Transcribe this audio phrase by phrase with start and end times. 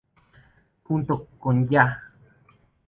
[0.85, 2.01] Junto con Ya.